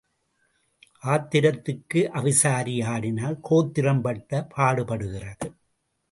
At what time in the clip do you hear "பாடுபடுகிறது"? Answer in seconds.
4.57-5.47